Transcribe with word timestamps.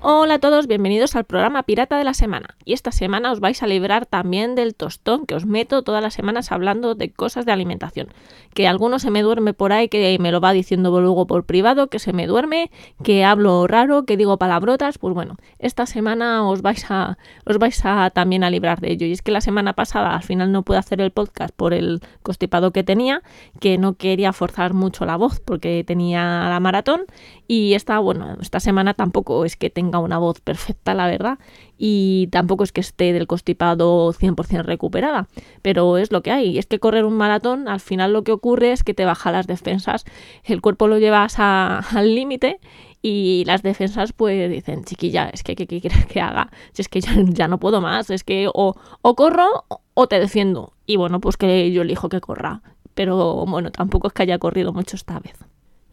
Hola 0.00 0.34
a 0.34 0.38
todos, 0.38 0.68
bienvenidos 0.68 1.16
al 1.16 1.24
programa 1.24 1.64
Pirata 1.64 1.98
de 1.98 2.04
la 2.04 2.14
Semana. 2.14 2.54
Y 2.64 2.72
esta 2.72 2.92
semana 2.92 3.32
os 3.32 3.40
vais 3.40 3.60
a 3.64 3.66
librar 3.66 4.06
también 4.06 4.54
del 4.54 4.76
tostón 4.76 5.26
que 5.26 5.34
os 5.34 5.44
meto 5.44 5.82
todas 5.82 6.00
las 6.00 6.14
semanas 6.14 6.52
hablando 6.52 6.94
de 6.94 7.10
cosas 7.10 7.44
de 7.44 7.50
alimentación. 7.50 8.06
Que 8.54 8.68
alguno 8.68 9.00
se 9.00 9.10
me 9.10 9.22
duerme 9.22 9.54
por 9.54 9.72
ahí, 9.72 9.88
que 9.88 10.16
me 10.20 10.30
lo 10.30 10.40
va 10.40 10.52
diciendo 10.52 10.92
luego 11.00 11.26
por 11.26 11.46
privado, 11.46 11.88
que 11.88 11.98
se 11.98 12.12
me 12.12 12.28
duerme, 12.28 12.70
que 13.02 13.24
hablo 13.24 13.66
raro, 13.66 14.04
que 14.04 14.16
digo 14.16 14.38
palabrotas. 14.38 14.98
Pues 14.98 15.14
bueno, 15.14 15.36
esta 15.58 15.84
semana 15.84 16.48
os 16.48 16.62
vais 16.62 16.88
a, 16.90 17.18
os 17.44 17.58
vais 17.58 17.84
a 17.84 18.10
también 18.10 18.44
a 18.44 18.50
librar 18.50 18.80
de 18.80 18.92
ello. 18.92 19.04
Y 19.04 19.10
es 19.10 19.20
que 19.20 19.32
la 19.32 19.40
semana 19.40 19.72
pasada 19.72 20.14
al 20.14 20.22
final 20.22 20.52
no 20.52 20.62
pude 20.62 20.78
hacer 20.78 21.00
el 21.00 21.10
podcast 21.10 21.52
por 21.52 21.74
el 21.74 22.02
constipado 22.22 22.70
que 22.70 22.84
tenía, 22.84 23.22
que 23.58 23.78
no 23.78 23.94
quería 23.94 24.32
forzar 24.32 24.74
mucho 24.74 25.06
la 25.06 25.16
voz 25.16 25.40
porque 25.40 25.82
tenía 25.84 26.48
la 26.48 26.60
maratón. 26.60 27.02
Y 27.48 27.74
esta, 27.74 27.98
bueno, 27.98 28.36
esta 28.40 28.60
semana 28.60 28.94
tampoco 28.94 29.44
es 29.44 29.56
que 29.56 29.70
tenga 29.70 29.87
una 29.96 30.18
voz 30.18 30.40
perfecta, 30.40 30.92
la 30.92 31.06
verdad, 31.06 31.38
y 31.78 32.28
tampoco 32.30 32.64
es 32.64 32.72
que 32.72 32.80
esté 32.80 33.12
del 33.12 33.26
constipado 33.26 34.12
100% 34.12 34.64
recuperada, 34.64 35.28
pero 35.62 35.96
es 35.96 36.12
lo 36.12 36.22
que 36.22 36.30
hay. 36.30 36.58
Es 36.58 36.66
que 36.66 36.78
correr 36.78 37.04
un 37.04 37.14
maratón, 37.14 37.68
al 37.68 37.80
final 37.80 38.12
lo 38.12 38.24
que 38.24 38.32
ocurre 38.32 38.72
es 38.72 38.84
que 38.84 38.94
te 38.94 39.04
baja 39.04 39.32
las 39.32 39.46
defensas, 39.46 40.04
el 40.44 40.60
cuerpo 40.60 40.88
lo 40.88 40.98
llevas 40.98 41.38
al 41.38 42.14
límite 42.14 42.60
y 43.00 43.44
las 43.46 43.62
defensas 43.62 44.12
pues 44.12 44.50
dicen, 44.50 44.84
chiquilla, 44.84 45.30
es 45.30 45.42
que 45.42 45.54
¿qué 45.56 45.66
quieres 45.66 46.06
que 46.06 46.20
haga? 46.20 46.50
Si 46.72 46.82
es 46.82 46.88
que 46.88 47.00
ya, 47.00 47.12
ya, 47.26 47.48
no 47.48 47.58
puedo 47.58 47.80
más, 47.80 48.10
es 48.10 48.24
que 48.24 48.48
o, 48.52 48.74
o 49.02 49.14
corro 49.14 49.64
o 49.94 50.06
te 50.08 50.18
defiendo. 50.20 50.74
Y 50.86 50.96
bueno, 50.96 51.20
pues 51.20 51.36
que 51.36 51.70
yo 51.72 51.82
elijo 51.82 52.08
que 52.08 52.20
corra. 52.20 52.62
Pero 52.94 53.46
bueno, 53.46 53.70
tampoco 53.70 54.08
es 54.08 54.12
que 54.12 54.22
haya 54.24 54.38
corrido 54.38 54.72
mucho 54.72 54.96
esta 54.96 55.20
vez. 55.20 55.34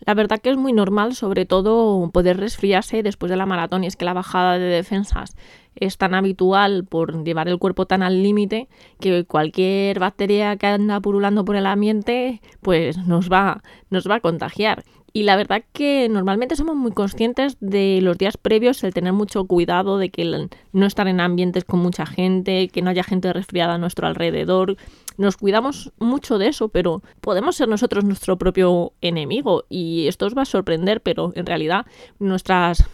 La 0.05 0.13
verdad 0.13 0.39
que 0.39 0.51
es 0.51 0.57
muy 0.57 0.71
normal, 0.71 1.15
sobre 1.15 1.45
todo, 1.45 2.09
poder 2.11 2.37
resfriarse 2.37 3.01
después 3.01 3.29
de 3.29 3.37
la 3.37 3.47
maratón 3.47 3.83
y 3.83 3.87
es 3.87 3.95
que 3.95 4.05
la 4.05 4.13
bajada 4.13 4.59
de 4.59 4.65
defensas 4.65 5.35
es 5.75 5.97
tan 5.97 6.13
habitual 6.13 6.85
por 6.85 7.23
llevar 7.23 7.47
el 7.47 7.57
cuerpo 7.57 7.85
tan 7.85 8.03
al 8.03 8.21
límite 8.21 8.69
que 8.99 9.25
cualquier 9.25 9.99
bacteria 9.99 10.55
que 10.57 10.67
anda 10.67 10.99
purulando 11.01 11.43
por 11.43 11.55
el 11.55 11.65
ambiente 11.65 12.41
pues 12.61 12.97
nos 12.97 13.31
va, 13.31 13.63
nos 13.89 14.07
va 14.09 14.15
a 14.15 14.19
contagiar. 14.19 14.83
Y 15.15 15.23
la 15.23 15.37
verdad 15.37 15.63
que 15.71 16.09
normalmente 16.09 16.57
somos 16.57 16.75
muy 16.75 16.91
conscientes 16.91 17.55
de 17.61 17.99
los 18.01 18.17
días 18.17 18.35
previos, 18.35 18.83
el 18.83 18.93
tener 18.93 19.13
mucho 19.13 19.45
cuidado 19.45 19.97
de 19.97 20.09
que 20.09 20.49
no 20.73 20.85
estar 20.85 21.07
en 21.07 21.21
ambientes 21.21 21.63
con 21.63 21.79
mucha 21.79 22.05
gente, 22.05 22.67
que 22.67 22.81
no 22.81 22.89
haya 22.89 23.01
gente 23.01 23.31
resfriada 23.31 23.75
a 23.75 23.77
nuestro 23.77 24.07
alrededor. 24.07 24.75
Nos 25.17 25.37
cuidamos 25.37 25.93
mucho 25.99 26.37
de 26.37 26.49
eso, 26.49 26.67
pero 26.67 27.01
podemos 27.21 27.55
ser 27.55 27.69
nosotros 27.69 28.03
nuestro 28.03 28.37
propio 28.37 28.91
enemigo. 28.99 29.63
Y 29.69 30.09
esto 30.09 30.25
os 30.25 30.35
va 30.35 30.41
a 30.41 30.45
sorprender, 30.45 30.99
pero 30.99 31.31
en 31.35 31.45
realidad 31.45 31.85
nuestras, 32.19 32.85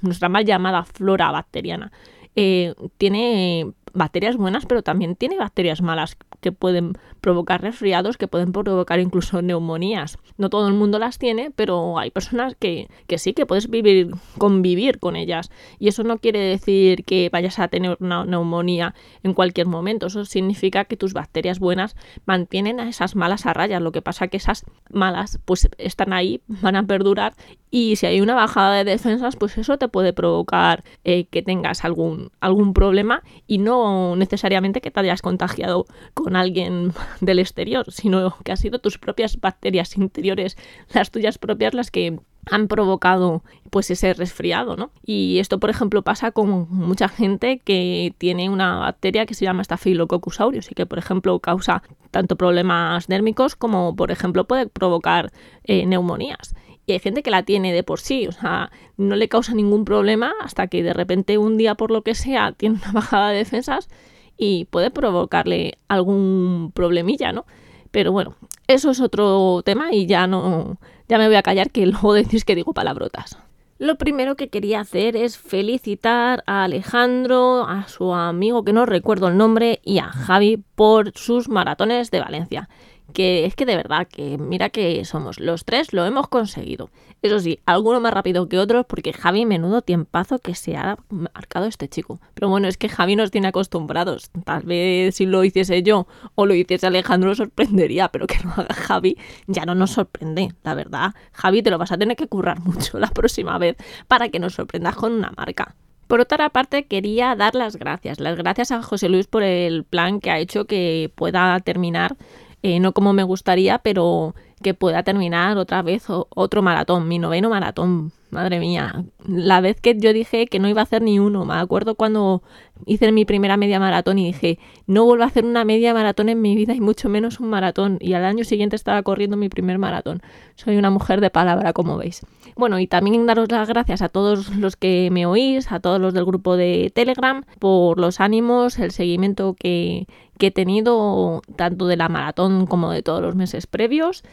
nuestra 0.00 0.28
mal 0.28 0.44
llamada 0.44 0.84
flora 0.84 1.32
bacteriana 1.32 1.90
eh, 2.36 2.74
tiene 2.98 3.72
bacterias 3.92 4.36
buenas, 4.36 4.66
pero 4.66 4.82
también 4.82 5.16
tiene 5.16 5.38
bacterias 5.38 5.80
malas 5.80 6.16
que 6.40 6.52
pueden 6.52 6.92
provocar 7.20 7.62
resfriados, 7.62 8.16
que 8.16 8.28
pueden 8.28 8.52
provocar 8.52 9.00
incluso 9.00 9.42
neumonías. 9.42 10.18
No 10.36 10.50
todo 10.50 10.68
el 10.68 10.74
mundo 10.74 10.98
las 10.98 11.18
tiene, 11.18 11.50
pero 11.50 11.98
hay 11.98 12.10
personas 12.10 12.54
que, 12.58 12.88
que 13.06 13.18
sí, 13.18 13.32
que 13.32 13.46
puedes 13.46 13.70
vivir, 13.70 14.10
convivir 14.38 14.98
con 14.98 15.16
ellas. 15.16 15.50
Y 15.78 15.88
eso 15.88 16.04
no 16.04 16.18
quiere 16.18 16.40
decir 16.40 17.04
que 17.04 17.30
vayas 17.30 17.58
a 17.58 17.68
tener 17.68 17.96
una 18.00 18.24
neumonía 18.24 18.94
en 19.22 19.34
cualquier 19.34 19.66
momento. 19.66 20.06
Eso 20.06 20.24
significa 20.24 20.84
que 20.84 20.96
tus 20.96 21.14
bacterias 21.14 21.58
buenas 21.58 21.96
mantienen 22.26 22.80
a 22.80 22.88
esas 22.88 23.16
malas 23.16 23.46
a 23.46 23.54
rayas. 23.54 23.80
Lo 23.80 23.92
que 23.92 24.02
pasa 24.02 24.28
que 24.28 24.36
esas 24.36 24.64
malas 24.90 25.38
pues 25.44 25.68
están 25.78 26.12
ahí, 26.12 26.42
van 26.46 26.76
a 26.76 26.86
perdurar 26.86 27.34
y 27.74 27.96
si 27.96 28.06
hay 28.06 28.20
una 28.20 28.36
bajada 28.36 28.76
de 28.76 28.84
defensas, 28.84 29.34
pues 29.34 29.58
eso 29.58 29.78
te 29.78 29.88
puede 29.88 30.12
provocar 30.12 30.84
eh, 31.02 31.26
que 31.26 31.42
tengas 31.42 31.84
algún, 31.84 32.30
algún 32.38 32.72
problema 32.72 33.24
y 33.48 33.58
no 33.58 34.14
necesariamente 34.14 34.80
que 34.80 34.92
te 34.92 35.00
hayas 35.00 35.22
contagiado 35.22 35.84
con 36.14 36.33
alguien 36.36 36.92
del 37.20 37.38
exterior, 37.38 37.90
sino 37.90 38.36
que 38.44 38.52
ha 38.52 38.56
sido 38.56 38.78
tus 38.78 38.98
propias 38.98 39.40
bacterias 39.40 39.96
interiores, 39.96 40.56
las 40.92 41.10
tuyas 41.10 41.38
propias, 41.38 41.74
las 41.74 41.90
que 41.90 42.18
han 42.46 42.68
provocado 42.68 43.42
pues 43.70 43.90
ese 43.90 44.12
resfriado, 44.14 44.76
¿no? 44.76 44.90
Y 45.04 45.38
esto, 45.38 45.58
por 45.58 45.70
ejemplo, 45.70 46.02
pasa 46.02 46.30
con 46.30 46.68
mucha 46.70 47.08
gente 47.08 47.58
que 47.58 48.14
tiene 48.18 48.48
una 48.50 48.76
bacteria 48.78 49.26
que 49.26 49.34
se 49.34 49.44
llama 49.44 49.64
Staphylococcus 49.64 50.40
aureus 50.40 50.70
y 50.70 50.74
que, 50.74 50.86
por 50.86 50.98
ejemplo, 50.98 51.38
causa 51.40 51.82
tanto 52.10 52.36
problemas 52.36 53.06
dérmicos 53.08 53.56
como, 53.56 53.96
por 53.96 54.10
ejemplo, 54.10 54.46
puede 54.46 54.66
provocar 54.66 55.32
eh, 55.64 55.86
neumonías. 55.86 56.54
Y 56.86 56.92
hay 56.92 56.98
gente 56.98 57.22
que 57.22 57.30
la 57.30 57.44
tiene 57.44 57.72
de 57.72 57.82
por 57.82 57.98
sí, 57.98 58.26
o 58.26 58.32
sea, 58.32 58.70
no 58.96 59.16
le 59.16 59.28
causa 59.28 59.54
ningún 59.54 59.84
problema 59.84 60.32
hasta 60.42 60.66
que 60.66 60.82
de 60.82 60.92
repente 60.92 61.38
un 61.38 61.56
día, 61.56 61.74
por 61.74 61.90
lo 61.90 62.02
que 62.02 62.14
sea, 62.14 62.52
tiene 62.52 62.76
una 62.76 62.92
bajada 62.92 63.30
de 63.30 63.38
defensas 63.38 63.88
y 64.36 64.66
puede 64.66 64.90
provocarle 64.90 65.78
algún 65.88 66.72
problemilla, 66.74 67.32
¿no? 67.32 67.46
Pero 67.90 68.12
bueno, 68.12 68.36
eso 68.66 68.90
es 68.90 69.00
otro 69.00 69.62
tema 69.64 69.92
y 69.92 70.06
ya 70.06 70.26
no, 70.26 70.78
ya 71.08 71.18
me 71.18 71.26
voy 71.26 71.36
a 71.36 71.42
callar 71.42 71.70
que 71.70 71.86
luego 71.86 72.12
decís 72.14 72.44
que 72.44 72.54
digo 72.54 72.72
palabrotas. 72.72 73.38
Lo 73.78 73.96
primero 73.96 74.36
que 74.36 74.48
quería 74.48 74.80
hacer 74.80 75.16
es 75.16 75.36
felicitar 75.36 76.44
a 76.46 76.64
Alejandro, 76.64 77.66
a 77.66 77.88
su 77.88 78.14
amigo 78.14 78.64
que 78.64 78.72
no 78.72 78.86
recuerdo 78.86 79.26
el 79.28 79.36
nombre 79.36 79.80
y 79.82 79.98
a 79.98 80.04
Javi 80.04 80.62
por 80.76 81.10
sus 81.16 81.48
maratones 81.48 82.12
de 82.12 82.20
Valencia 82.20 82.68
que 83.12 83.44
es 83.44 83.54
que 83.54 83.66
de 83.66 83.76
verdad, 83.76 84.08
que 84.08 84.38
mira 84.38 84.70
que 84.70 85.04
somos 85.04 85.38
los 85.38 85.64
tres, 85.64 85.92
lo 85.92 86.04
hemos 86.04 86.28
conseguido. 86.28 86.90
Eso 87.22 87.38
sí, 87.38 87.58
alguno 87.64 88.00
más 88.00 88.12
rápido 88.12 88.48
que 88.48 88.58
otros, 88.58 88.84
porque 88.86 89.12
Javi, 89.12 89.46
menudo 89.46 89.82
tiempazo 89.82 90.38
que 90.38 90.54
se 90.54 90.76
ha 90.76 90.98
marcado 91.08 91.66
este 91.66 91.88
chico. 91.88 92.20
Pero 92.34 92.48
bueno, 92.48 92.68
es 92.68 92.76
que 92.76 92.88
Javi 92.88 93.16
nos 93.16 93.30
tiene 93.30 93.48
acostumbrados. 93.48 94.30
Tal 94.44 94.62
vez 94.64 95.14
si 95.14 95.26
lo 95.26 95.42
hiciese 95.44 95.82
yo 95.82 96.06
o 96.34 96.46
lo 96.46 96.54
hiciese 96.54 96.86
Alejandro 96.86 97.30
nos 97.30 97.38
sorprendería, 97.38 98.08
pero 98.08 98.26
que 98.26 98.36
lo 98.44 98.50
haga 98.50 98.74
Javi 98.74 99.16
ya 99.46 99.64
no 99.64 99.74
nos 99.74 99.92
sorprende, 99.92 100.52
la 100.62 100.74
verdad. 100.74 101.14
Javi, 101.32 101.62
te 101.62 101.70
lo 101.70 101.78
vas 101.78 101.92
a 101.92 101.98
tener 101.98 102.16
que 102.16 102.26
currar 102.26 102.60
mucho 102.60 102.98
la 102.98 103.08
próxima 103.08 103.58
vez 103.58 103.76
para 104.08 104.28
que 104.28 104.38
nos 104.38 104.54
sorprendas 104.54 104.96
con 104.96 105.12
una 105.12 105.32
marca. 105.36 105.74
Por 106.06 106.20
otra 106.20 106.50
parte, 106.50 106.84
quería 106.84 107.34
dar 107.34 107.54
las 107.54 107.76
gracias. 107.76 108.20
Las 108.20 108.36
gracias 108.36 108.70
a 108.70 108.82
José 108.82 109.08
Luis 109.08 109.26
por 109.26 109.42
el 109.42 109.84
plan 109.84 110.20
que 110.20 110.30
ha 110.30 110.38
hecho 110.38 110.66
que 110.66 111.10
pueda 111.14 111.58
terminar 111.60 112.16
eh, 112.64 112.80
no 112.80 112.92
como 112.92 113.12
me 113.12 113.24
gustaría, 113.24 113.76
pero 113.76 114.34
que 114.62 114.72
pueda 114.72 115.02
terminar 115.02 115.58
otra 115.58 115.82
vez 115.82 116.06
otro 116.08 116.62
maratón, 116.62 117.06
mi 117.06 117.18
noveno 117.18 117.50
maratón. 117.50 118.10
Madre 118.34 118.58
mía, 118.58 119.04
la 119.24 119.60
vez 119.60 119.80
que 119.80 119.96
yo 119.96 120.12
dije 120.12 120.48
que 120.48 120.58
no 120.58 120.68
iba 120.68 120.80
a 120.80 120.82
hacer 120.82 121.02
ni 121.02 121.20
uno, 121.20 121.44
me 121.44 121.54
acuerdo 121.54 121.94
cuando 121.94 122.42
hice 122.84 123.12
mi 123.12 123.24
primera 123.24 123.56
media 123.56 123.78
maratón 123.78 124.18
y 124.18 124.26
dije, 124.26 124.58
no 124.88 125.04
vuelvo 125.04 125.22
a 125.22 125.28
hacer 125.28 125.44
una 125.44 125.64
media 125.64 125.94
maratón 125.94 126.28
en 126.28 126.42
mi 126.42 126.56
vida 126.56 126.74
y 126.74 126.80
mucho 126.80 127.08
menos 127.08 127.38
un 127.38 127.48
maratón. 127.48 127.96
Y 128.00 128.14
al 128.14 128.24
año 128.24 128.42
siguiente 128.42 128.74
estaba 128.74 129.04
corriendo 129.04 129.36
mi 129.36 129.48
primer 129.48 129.78
maratón. 129.78 130.20
Soy 130.56 130.76
una 130.76 130.90
mujer 130.90 131.20
de 131.20 131.30
palabra, 131.30 131.72
como 131.72 131.96
veis. 131.96 132.26
Bueno, 132.56 132.80
y 132.80 132.88
también 132.88 133.24
daros 133.24 133.52
las 133.52 133.68
gracias 133.68 134.02
a 134.02 134.08
todos 134.08 134.56
los 134.56 134.74
que 134.74 135.10
me 135.12 135.26
oís, 135.26 135.70
a 135.70 135.78
todos 135.78 136.00
los 136.00 136.12
del 136.12 136.24
grupo 136.24 136.56
de 136.56 136.90
Telegram, 136.92 137.44
por 137.60 138.00
los 138.00 138.18
ánimos, 138.20 138.80
el 138.80 138.90
seguimiento 138.90 139.54
que, 139.54 140.08
que 140.38 140.48
he 140.48 140.50
tenido 140.50 141.40
tanto 141.54 141.86
de 141.86 141.96
la 141.96 142.08
maratón 142.08 142.66
como 142.66 142.90
de 142.90 143.02
todos 143.04 143.22
los 143.22 143.36
meses 143.36 143.68
previos. 143.68 144.24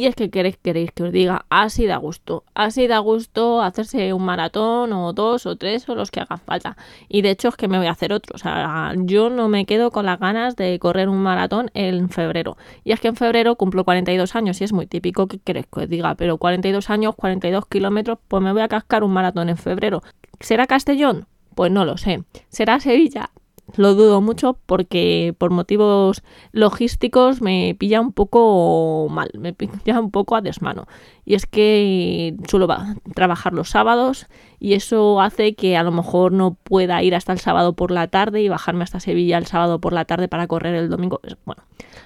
Y 0.00 0.06
es 0.06 0.14
que 0.14 0.30
queréis, 0.30 0.56
queréis 0.56 0.92
que 0.92 1.02
os 1.02 1.12
diga, 1.12 1.44
así 1.50 1.84
da 1.84 1.98
gusto, 1.98 2.44
así 2.54 2.86
da 2.86 3.00
gusto 3.00 3.60
hacerse 3.60 4.14
un 4.14 4.24
maratón 4.24 4.94
o 4.94 5.12
dos 5.12 5.44
o 5.44 5.56
tres 5.56 5.86
o 5.90 5.94
los 5.94 6.10
que 6.10 6.20
hagan 6.20 6.38
falta. 6.38 6.78
Y 7.10 7.20
de 7.20 7.28
hecho 7.28 7.48
es 7.48 7.56
que 7.56 7.68
me 7.68 7.76
voy 7.76 7.86
a 7.86 7.90
hacer 7.90 8.14
otro. 8.14 8.34
O 8.34 8.38
sea, 8.38 8.94
yo 8.96 9.28
no 9.28 9.50
me 9.50 9.66
quedo 9.66 9.90
con 9.90 10.06
las 10.06 10.18
ganas 10.18 10.56
de 10.56 10.78
correr 10.78 11.10
un 11.10 11.18
maratón 11.18 11.70
en 11.74 12.08
febrero. 12.08 12.56
Y 12.82 12.92
es 12.92 13.00
que 13.00 13.08
en 13.08 13.16
febrero 13.16 13.56
cumplo 13.56 13.84
42 13.84 14.34
años 14.36 14.58
y 14.62 14.64
es 14.64 14.72
muy 14.72 14.86
típico 14.86 15.26
que 15.26 15.38
queréis 15.38 15.66
que 15.66 15.80
os 15.80 15.88
diga, 15.90 16.14
pero 16.14 16.38
42 16.38 16.88
años, 16.88 17.14
42 17.14 17.66
kilómetros, 17.66 18.20
pues 18.26 18.42
me 18.42 18.54
voy 18.54 18.62
a 18.62 18.68
cascar 18.68 19.04
un 19.04 19.12
maratón 19.12 19.50
en 19.50 19.58
febrero. 19.58 20.02
¿Será 20.40 20.66
Castellón? 20.66 21.26
Pues 21.54 21.70
no 21.70 21.84
lo 21.84 21.98
sé. 21.98 22.24
¿Será 22.48 22.80
Sevilla? 22.80 23.32
Lo 23.76 23.94
dudo 23.94 24.20
mucho 24.20 24.58
porque 24.66 25.34
por 25.38 25.50
motivos 25.50 26.22
logísticos 26.52 27.40
me 27.40 27.74
pilla 27.78 28.00
un 28.00 28.12
poco 28.12 29.08
mal, 29.10 29.30
me 29.38 29.52
pilla 29.52 30.00
un 30.00 30.10
poco 30.10 30.36
a 30.36 30.40
desmano. 30.40 30.86
Y 31.24 31.34
es 31.34 31.46
que 31.46 32.36
suelo 32.48 32.68
trabajar 33.14 33.52
los 33.52 33.70
sábados 33.70 34.26
y 34.58 34.74
eso 34.74 35.20
hace 35.20 35.54
que 35.54 35.76
a 35.76 35.82
lo 35.82 35.92
mejor 35.92 36.32
no 36.32 36.54
pueda 36.54 37.02
ir 37.02 37.14
hasta 37.14 37.32
el 37.32 37.38
sábado 37.38 37.74
por 37.74 37.90
la 37.90 38.08
tarde 38.08 38.42
y 38.42 38.48
bajarme 38.48 38.84
hasta 38.84 39.00
Sevilla 39.00 39.38
el 39.38 39.46
sábado 39.46 39.80
por 39.80 39.92
la 39.92 40.04
tarde 40.04 40.28
para 40.28 40.46
correr 40.46 40.74
el 40.74 40.90
domingo. 40.90 41.20
Bueno, 41.44 41.62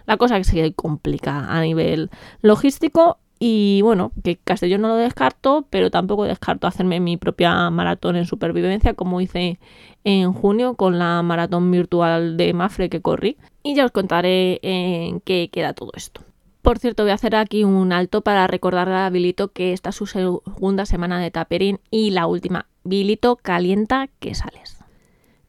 la 0.07 0.17
cosa 0.17 0.37
que 0.39 0.45
se 0.45 0.75
complica 0.75 1.47
a 1.49 1.61
nivel 1.63 2.11
logístico 2.43 3.19
Y 3.47 3.83
bueno, 3.83 4.11
que 4.23 4.37
Castellón 4.37 4.81
no 4.81 4.89
lo 4.89 4.95
descarto, 4.95 5.67
pero 5.69 5.91
tampoco 5.91 6.25
descarto 6.25 6.67
hacerme 6.67 6.99
mi 6.99 7.19
propia 7.19 7.69
maratón 7.69 8.17
en 8.17 8.25
supervivencia, 8.25 8.95
como 8.95 9.21
hice 9.21 9.59
en 10.03 10.33
junio 10.33 10.77
con 10.77 10.99
la 10.99 11.21
maratón 11.21 11.71
virtual 11.71 12.39
de 12.39 12.55
Mafre 12.55 12.89
que 12.89 13.03
corrí. 13.03 13.37
Y 13.63 13.75
ya 13.75 13.85
os 13.85 13.91
contaré 13.91 14.61
en 14.63 15.21
qué 15.21 15.51
queda 15.53 15.75
todo 15.75 15.91
esto. 15.95 16.23
Por 16.63 16.79
cierto, 16.79 17.03
voy 17.03 17.11
a 17.11 17.17
hacer 17.17 17.37
aquí 17.37 17.65
un 17.65 17.93
alto 17.93 18.23
para 18.23 18.47
recordarle 18.47 18.95
a 18.95 19.11
Bilito 19.11 19.53
que 19.53 19.75
esta 19.75 19.91
es 19.91 19.97
su 19.97 20.07
segunda 20.07 20.87
semana 20.87 21.21
de 21.21 21.31
taperín 21.31 21.81
y 21.91 22.13
la 22.13 22.27
última. 22.27 22.65
Bilito, 22.83 23.37
calienta 23.37 24.09
que 24.21 24.35
sales. 24.35 24.74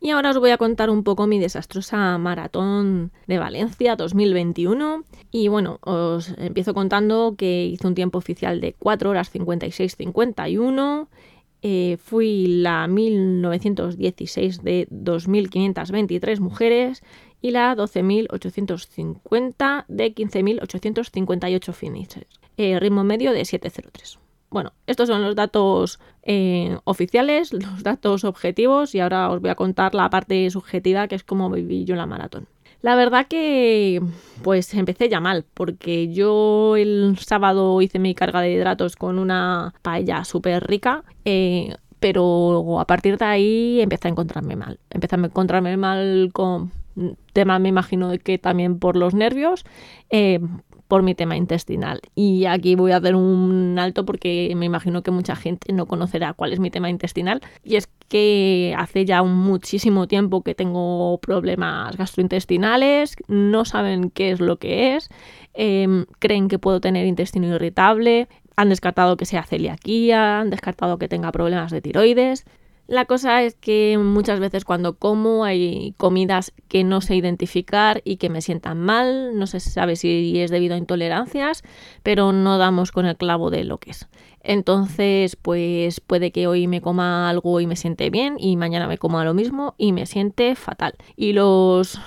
Y 0.06 0.12
ahora 0.12 0.30
os 0.30 0.38
voy 0.38 0.52
a 0.52 0.60
contar 0.60 0.92
un 0.92 1.04
poco 1.04 1.26
mi 1.26 1.40
desastrosa 1.40 2.20
maratón 2.20 3.12
de 3.26 3.40
Valencia 3.40 3.96
2021. 3.96 5.04
Y 5.32 5.48
bueno, 5.48 5.80
os 5.82 6.30
empiezo 6.38 6.76
contando 6.76 7.34
que 7.36 7.66
hice 7.66 7.88
un 7.88 7.96
tiempo 7.96 8.20
oficial 8.20 8.62
de 8.62 8.74
4 8.74 9.10
horas 9.10 9.34
56-51. 9.34 11.08
Eh, 11.64 11.98
fui 12.00 12.46
la 12.46 12.88
1916 12.88 14.62
de 14.62 14.88
2.523 14.92 16.40
mujeres 16.40 17.02
y 17.42 17.50
la 17.50 17.76
12.850 17.76 19.86
de 19.88 20.14
15.858 20.14 21.74
finishes. 21.74 22.28
Eh, 22.58 22.80
ritmo 22.80 23.04
medio 23.04 23.32
de 23.32 23.44
703. 23.44 24.20
Bueno, 24.50 24.74
estos 24.88 25.08
son 25.08 25.22
los 25.22 25.36
datos 25.36 26.00
eh, 26.24 26.78
oficiales, 26.84 27.54
los 27.54 27.84
datos 27.84 28.24
objetivos 28.24 28.96
y 28.96 29.00
ahora 29.00 29.30
os 29.30 29.42
voy 29.42 29.50
a 29.50 29.56
contar 29.56 29.96
la 29.96 30.10
parte 30.10 30.50
subjetiva 30.50 31.08
que 31.08 31.16
es 31.16 31.24
como 31.24 31.50
viví 31.50 31.86
yo 31.86 31.96
la 31.96 32.06
maratón. 32.06 32.48
La 32.82 32.96
verdad 32.96 33.26
que 33.28 34.00
pues 34.44 34.72
empecé 34.76 35.10
ya 35.10 35.20
mal 35.20 35.44
porque 35.56 36.14
yo 36.14 36.76
el 36.76 37.18
sábado 37.20 37.82
hice 37.82 37.98
mi 37.98 38.14
carga 38.14 38.42
de 38.42 38.52
hidratos 38.52 38.96
con 38.96 39.18
una 39.18 39.74
paella 39.82 40.24
súper 40.24 40.68
rica. 40.68 41.04
Eh, 41.26 41.76
pero 42.00 42.80
a 42.80 42.86
partir 42.86 43.18
de 43.18 43.26
ahí 43.26 43.82
empecé 43.82 44.08
a 44.08 44.12
encontrarme 44.12 44.56
mal. 44.56 44.80
Empecé 44.92 45.16
a 45.16 45.20
encontrarme 45.20 45.76
mal 45.78 46.30
con 46.34 46.72
temas, 47.34 47.60
me 47.60 47.70
imagino, 47.70 48.12
que 48.24 48.38
también 48.38 48.80
por 48.80 48.96
los 48.96 49.14
nervios, 49.14 49.66
eh, 50.10 50.40
por 50.96 51.04
mi 51.04 51.14
tema 51.14 51.36
intestinal. 51.36 52.00
Y 52.16 52.46
aquí 52.46 52.76
voy 52.76 52.94
a 52.94 52.98
hacer 52.98 53.18
un 53.18 53.78
alto 53.78 54.06
porque 54.06 54.54
me 54.56 54.66
imagino 54.66 55.04
que 55.04 55.12
mucha 55.12 55.36
gente 55.36 55.74
no 55.74 55.88
conocerá 55.88 56.32
cuál 56.32 56.54
es 56.54 56.62
mi 56.62 56.72
tema 56.72 56.90
intestinal. 56.90 57.42
Y 57.66 57.76
es 57.76 57.90
que 58.08 58.74
hace 58.78 59.04
ya 59.04 59.22
muchísimo 59.22 60.08
tiempo 60.08 60.42
que 60.42 60.56
tengo 60.56 61.18
problemas 61.18 61.98
gastrointestinales, 61.98 63.18
no 63.28 63.66
saben 63.66 64.10
qué 64.10 64.32
es 64.32 64.40
lo 64.40 64.56
que 64.56 64.96
es, 64.96 65.10
em, 65.54 66.06
creen 66.20 66.48
que 66.48 66.60
puedo 66.60 66.80
tener 66.80 67.06
intestino 67.06 67.48
irritable, 67.48 68.30
han 68.56 68.70
descartado 68.70 69.18
que 69.18 69.26
sea 69.26 69.44
celiaquía, 69.44 70.40
han 70.40 70.50
descartado 70.50 70.98
que 70.98 71.10
tenga 71.10 71.34
problemas 71.34 71.74
de 71.74 71.82
tiroides. 71.82 72.46
La 72.88 73.06
cosa 73.06 73.42
es 73.42 73.56
que 73.56 73.98
muchas 73.98 74.40
veces 74.40 74.64
cuando 74.64 74.96
como 74.96 75.44
hay 75.44 75.96
comidas 75.98 76.54
que 76.68 76.84
no 76.84 77.02
sé 77.02 77.16
identificar 77.16 78.02
y 78.04 78.18
que 78.18 78.30
me 78.30 78.42
sientan 78.42 78.80
mal, 78.80 79.40
no 79.40 79.48
se 79.48 79.60
sabe 79.60 79.96
si 79.96 80.40
es 80.40 80.52
debido 80.52 80.76
a 80.76 80.78
intolerancias, 80.78 81.64
pero 82.04 82.32
no 82.32 82.60
damos 82.60 82.92
con 82.92 83.08
el 83.08 83.18
clavo 83.18 83.50
de 83.50 83.64
lo 83.64 83.80
que 83.80 83.92
es. 83.92 84.08
Entonces, 84.42 85.36
pues 85.36 86.00
puede 86.00 86.32
que 86.32 86.46
hoy 86.46 86.68
me 86.68 86.82
coma 86.82 87.28
algo 87.28 87.60
y 87.60 87.66
me 87.66 87.76
siente 87.76 88.12
bien 88.12 88.36
y 88.38 88.56
mañana 88.56 88.88
me 88.88 89.00
coma 89.00 89.26
lo 89.26 89.34
mismo 89.34 89.74
y 89.80 89.92
me 89.92 90.06
siente 90.06 90.56
fatal. 90.56 90.94
Y 91.16 91.34
los 91.34 92.00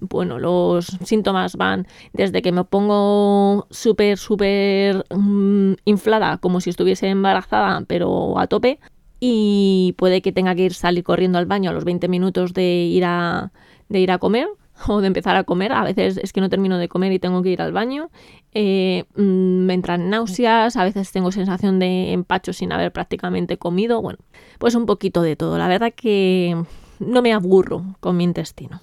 bueno, 0.00 0.38
los 0.38 0.86
síntomas 1.04 1.56
van 1.56 1.86
desde 2.12 2.42
que 2.42 2.52
me 2.52 2.64
pongo 2.64 3.66
súper, 3.70 4.18
súper 4.18 5.04
mm, 5.10 5.74
inflada, 5.84 6.38
como 6.38 6.60
si 6.60 6.70
estuviese 6.70 7.08
embarazada, 7.08 7.82
pero 7.86 8.38
a 8.38 8.46
tope, 8.46 8.80
y 9.26 9.94
puede 9.96 10.20
que 10.20 10.32
tenga 10.32 10.54
que 10.54 10.64
ir 10.64 10.74
salir 10.74 11.02
corriendo 11.02 11.38
al 11.38 11.46
baño 11.46 11.70
a 11.70 11.72
los 11.72 11.86
20 11.86 12.08
minutos 12.08 12.52
de 12.52 12.84
ir 12.84 13.06
a, 13.06 13.52
de 13.88 14.00
ir 14.00 14.10
a 14.10 14.18
comer 14.18 14.48
o 14.86 15.00
de 15.00 15.06
empezar 15.06 15.34
a 15.34 15.44
comer. 15.44 15.72
A 15.72 15.82
veces 15.82 16.18
es 16.18 16.34
que 16.34 16.42
no 16.42 16.50
termino 16.50 16.76
de 16.76 16.90
comer 16.90 17.10
y 17.10 17.18
tengo 17.18 17.42
que 17.42 17.48
ir 17.48 17.62
al 17.62 17.72
baño. 17.72 18.10
Eh, 18.52 19.04
mm, 19.16 19.64
me 19.64 19.72
entran 19.72 20.10
náuseas, 20.10 20.76
a 20.76 20.84
veces 20.84 21.10
tengo 21.10 21.32
sensación 21.32 21.78
de 21.78 22.12
empacho 22.12 22.52
sin 22.52 22.70
haber 22.70 22.92
prácticamente 22.92 23.56
comido. 23.56 24.02
Bueno, 24.02 24.18
pues 24.58 24.74
un 24.74 24.84
poquito 24.84 25.22
de 25.22 25.36
todo. 25.36 25.56
La 25.56 25.68
verdad 25.68 25.94
que 25.96 26.62
no 26.98 27.22
me 27.22 27.32
aburro 27.32 27.96
con 28.00 28.18
mi 28.18 28.24
intestino. 28.24 28.82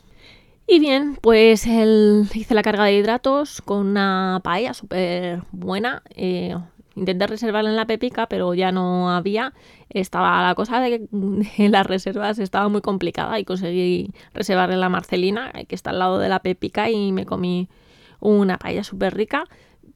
Y 0.65 0.79
bien, 0.79 1.19
pues 1.21 1.67
hice 1.67 2.55
la 2.55 2.63
carga 2.63 2.85
de 2.85 2.95
hidratos 2.95 3.61
con 3.61 3.85
una 3.85 4.41
paella 4.43 4.73
súper 4.73 5.43
buena. 5.51 6.01
Eh, 6.15 6.55
Intenté 6.95 7.25
reservarla 7.25 7.69
en 7.69 7.77
la 7.77 7.85
Pepica, 7.85 8.27
pero 8.27 8.53
ya 8.53 8.71
no 8.71 9.11
había. 9.11 9.53
Estaba 9.89 10.41
la 10.43 10.55
cosa 10.55 10.81
de 10.81 11.07
que 11.07 11.69
las 11.69 11.85
reservas 11.85 12.39
estaba 12.39 12.67
muy 12.69 12.81
complicada 12.81 13.39
y 13.39 13.45
conseguí 13.45 14.11
reservar 14.33 14.71
en 14.71 14.81
la 14.81 14.89
Marcelina, 14.89 15.51
que 15.67 15.75
está 15.75 15.91
al 15.91 15.99
lado 15.99 16.19
de 16.19 16.29
la 16.29 16.39
Pepica, 16.39 16.89
y 16.89 17.11
me 17.11 17.25
comí 17.25 17.69
una 18.19 18.57
paella 18.57 18.83
súper 18.83 19.15
rica. 19.15 19.45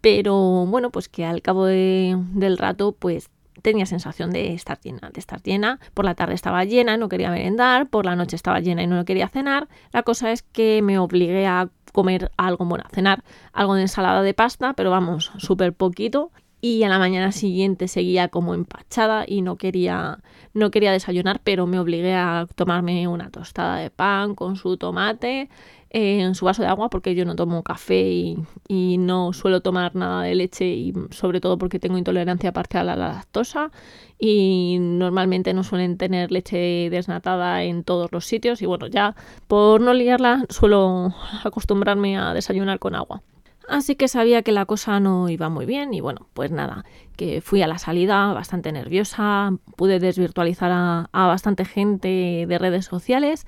Pero 0.01 0.65
bueno, 0.67 0.91
pues 0.91 1.09
que 1.09 1.25
al 1.25 1.41
cabo 1.41 1.65
del 1.65 2.57
rato, 2.57 2.93
pues 2.93 3.29
tenía 3.61 3.85
sensación 3.85 4.31
de 4.31 4.53
estar 4.53 4.79
llena, 4.79 5.09
de 5.11 5.19
estar 5.19 5.41
llena. 5.41 5.79
Por 5.93 6.05
la 6.05 6.15
tarde 6.15 6.35
estaba 6.35 6.63
llena, 6.63 6.97
no 6.97 7.09
quería 7.09 7.31
merendar, 7.31 7.89
por 7.89 8.05
la 8.05 8.15
noche 8.15 8.35
estaba 8.35 8.59
llena 8.59 8.83
y 8.83 8.87
no 8.87 9.03
quería 9.03 9.27
cenar. 9.27 9.67
La 9.91 10.03
cosa 10.03 10.31
es 10.31 10.43
que 10.43 10.81
me 10.81 10.99
obligué 10.99 11.47
a 11.47 11.69
comer 11.91 12.31
algo, 12.37 12.65
bueno, 12.65 12.83
a 12.87 12.93
cenar 12.93 13.23
algo 13.53 13.75
de 13.75 13.83
ensalada 13.83 14.21
de 14.21 14.33
pasta, 14.33 14.73
pero 14.73 14.91
vamos, 14.91 15.31
súper 15.37 15.73
poquito 15.73 16.31
y 16.65 16.81
a 16.81 16.89
la 16.89 16.97
mañana 16.97 17.31
siguiente 17.31 17.87
seguía 17.87 18.29
como 18.29 18.55
empachada 18.55 19.23
y 19.27 19.43
no 19.43 19.55
quería, 19.55 20.17
no 20.55 20.71
quería 20.71 20.91
desayunar, 20.91 21.39
pero 21.43 21.67
me 21.67 21.77
obligué 21.77 22.15
a 22.15 22.47
tomarme 22.55 23.07
una 23.07 23.29
tostada 23.29 23.77
de 23.77 23.91
pan 23.91 24.33
con 24.33 24.55
su 24.55 24.75
tomate 24.75 25.47
en 25.91 26.33
su 26.33 26.45
vaso 26.45 26.63
de 26.63 26.67
agua 26.67 26.89
porque 26.89 27.13
yo 27.13 27.23
no 27.23 27.35
tomo 27.35 27.61
café 27.61 28.35
y, 28.67 28.97
no 28.97 29.31
suelo 29.31 29.61
tomar 29.61 29.95
nada 29.95 30.23
de 30.23 30.33
leche 30.33 30.65
y 30.65 30.91
sobre 31.11 31.39
todo 31.39 31.59
porque 31.59 31.77
tengo 31.77 31.99
intolerancia 31.99 32.51
parcial 32.51 32.89
a 32.89 32.95
la 32.95 33.09
lactosa 33.09 33.69
y 34.17 34.77
normalmente 34.79 35.53
no 35.53 35.63
suelen 35.63 35.97
tener 35.99 36.31
leche 36.31 36.89
desnatada 36.89 37.61
en 37.63 37.83
todos 37.83 38.11
los 38.11 38.25
sitios 38.25 38.63
y 38.63 38.65
bueno, 38.65 38.87
ya 38.87 39.15
por 39.47 39.81
no 39.81 39.93
liarla 39.93 40.45
suelo 40.49 41.13
acostumbrarme 41.43 42.17
a 42.17 42.33
desayunar 42.33 42.79
con 42.79 42.95
agua. 42.95 43.21
Así 43.67 43.95
que 43.95 44.07
sabía 44.07 44.43
que 44.43 44.51
la 44.51 44.65
cosa 44.65 44.99
no 44.99 45.29
iba 45.29 45.49
muy 45.49 45.65
bien 45.65 45.93
y 45.93 46.01
bueno, 46.01 46.27
pues 46.33 46.51
nada, 46.51 46.85
que 47.15 47.41
fui 47.41 47.61
a 47.61 47.67
la 47.67 47.77
salida 47.77 48.33
bastante 48.33 48.71
nerviosa, 48.71 49.51
pude 49.75 49.99
desvirtualizar 49.99 50.71
a, 50.71 51.09
bastante 51.11 51.65
gente 51.65 52.45
de 52.47 52.57
redes 52.57 52.85
sociales 52.85 53.45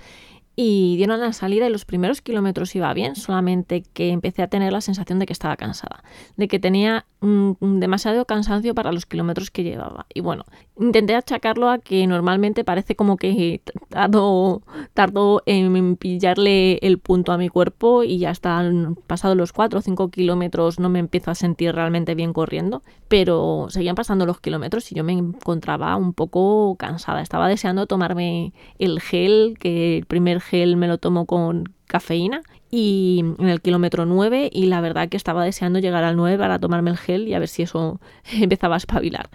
y 0.59 0.97
dieron 0.97 1.19
la 1.19 1.33
salida 1.33 1.67
y 1.67 1.69
los 1.69 1.85
primeros 1.85 2.23
kilómetros 2.23 2.75
iba 2.75 2.91
bien, 2.95 3.15
solamente 3.15 3.83
que 3.93 4.09
empecé 4.09 4.41
a 4.41 4.47
tener 4.47 4.73
la 4.73 4.81
sensación 4.81 5.19
de 5.19 5.27
que 5.27 5.33
estaba 5.33 5.55
cansada, 5.55 6.03
de 6.35 6.47
que 6.47 6.57
tenía 6.57 7.05
demasiado 7.21 8.25
cansancio 8.25 8.73
para 8.73 8.91
los 8.91 9.05
kilómetros 9.05 9.51
que 9.51 9.63
llevaba. 9.63 10.07
Y 10.13 10.21
bueno, 10.21 10.45
intenté 10.79 11.13
achacarlo 11.13 11.69
a 11.69 11.77
que 11.77 12.07
normalmente 12.07 12.63
parece 12.63 12.95
como 12.95 13.17
que 13.17 13.61
tardo, 13.89 14.63
tardo 14.95 15.43
en 15.45 15.95
pillarle 15.95 16.79
el 16.81 16.97
punto 16.97 17.31
a 17.31 17.37
mi 17.37 17.49
cuerpo 17.49 18.03
y 18.03 18.17
ya 18.17 18.31
están 18.31 18.97
pasados 19.05 19.37
los 19.37 19.53
4 19.53 19.77
o 19.77 19.81
5 19.83 20.09
kilómetros 20.09 20.79
no 20.79 20.89
me 20.89 20.97
empiezo 20.99 21.29
a 21.29 21.35
sentir 21.35 21.75
realmente 21.75 22.15
bien 22.15 22.33
corriendo, 22.33 22.81
pero 23.07 23.67
seguían 23.69 23.95
pasando 23.95 24.25
los 24.25 24.39
kilómetros 24.39 24.91
y 24.91 24.95
yo 24.95 25.03
me 25.03 25.13
encontraba 25.13 25.95
un 25.95 26.13
poco 26.13 26.75
cansada. 26.77 27.21
Estaba 27.21 27.47
deseando 27.47 27.85
tomarme 27.85 28.53
el 28.79 28.99
gel 29.01 29.55
que 29.59 29.99
el 29.99 30.05
primer 30.05 30.41
gel 30.49 30.77
me 30.77 30.87
lo 30.87 30.97
tomo 30.97 31.25
con 31.25 31.65
cafeína 31.85 32.41
y 32.69 33.23
en 33.39 33.49
el 33.49 33.61
kilómetro 33.61 34.05
9 34.05 34.49
y 34.51 34.65
la 34.65 34.81
verdad 34.81 35.09
que 35.09 35.17
estaba 35.17 35.45
deseando 35.45 35.79
llegar 35.79 36.03
al 36.03 36.15
9 36.15 36.37
para 36.37 36.59
tomarme 36.59 36.91
el 36.91 36.97
gel 36.97 37.27
y 37.27 37.33
a 37.33 37.39
ver 37.39 37.47
si 37.47 37.63
eso 37.63 37.99
empezaba 38.33 38.75
a 38.75 38.77
espabilar. 38.77 39.29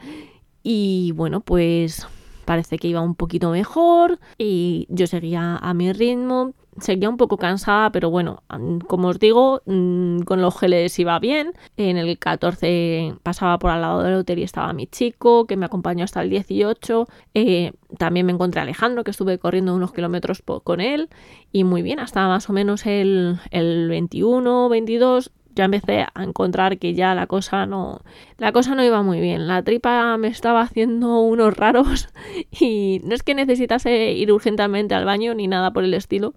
Y 0.63 1.13
bueno, 1.17 1.41
pues 1.41 2.07
parece 2.45 2.79
que 2.79 2.89
iba 2.89 3.01
un 3.01 3.15
poquito 3.15 3.51
mejor 3.51 4.19
y 4.39 4.87
yo 4.91 5.07
seguía 5.07 5.57
a 5.57 5.75
mi 5.75 5.93
ritmo 5.93 6.55
seguía 6.81 7.09
un 7.09 7.17
poco 7.17 7.37
cansada, 7.37 7.91
pero 7.91 8.11
bueno, 8.11 8.43
como 8.87 9.09
os 9.09 9.19
digo, 9.19 9.63
mm, 9.67 10.21
con 10.21 10.41
los 10.41 10.59
geles 10.59 10.99
iba 10.99 11.19
bien. 11.19 11.53
En 11.77 11.97
el 11.97 12.19
14 12.19 13.15
pasaba 13.23 13.59
por 13.59 13.71
al 13.71 13.83
lado 13.83 14.03
del 14.03 14.15
hotel 14.15 14.39
y 14.39 14.43
estaba 14.43 14.73
mi 14.73 14.87
chico, 14.87 15.47
que 15.47 15.57
me 15.57 15.67
acompañó 15.67 16.05
hasta 16.05 16.23
el 16.23 16.31
18. 16.31 17.07
Eh, 17.35 17.73
también 17.99 18.27
me 18.27 18.33
encontré 18.33 18.61
a 18.61 18.63
Alejandro, 18.65 19.05
que 19.05 19.11
estuve 19.11 19.39
corriendo 19.39 19.75
unos 19.75 19.93
kilómetros 19.93 20.43
con 20.65 20.81
él. 20.81 21.09
Y 21.53 21.65
muy 21.65 21.83
bien, 21.83 22.01
hasta 22.01 22.27
más 22.29 22.49
o 22.49 22.53
menos 22.53 22.87
el, 22.87 23.39
el 23.51 23.89
21, 23.89 24.69
22 24.69 25.31
ya 25.55 25.65
empecé 25.65 26.07
a 26.15 26.23
encontrar 26.23 26.79
que 26.79 26.95
ya 26.95 27.15
la 27.15 27.27
cosa 27.27 27.67
no 27.67 28.03
la 28.39 28.53
cosa 28.53 28.75
no 28.75 28.85
iba 28.85 29.03
muy 29.03 29.21
bien. 29.21 29.47
La 29.47 29.63
tripa 29.63 30.17
me 30.17 30.29
estaba 30.29 30.63
haciendo 30.63 31.21
unos 31.21 31.57
raros 31.57 32.09
y 32.51 33.01
no 33.05 33.15
es 33.15 33.23
que 33.23 33.35
necesitase 33.35 34.13
ir 34.13 34.33
urgentemente 34.33 34.95
al 34.95 35.05
baño 35.05 35.35
ni 35.35 35.47
nada 35.47 35.73
por 35.73 35.85
el 35.85 35.95
estilo, 35.95 36.35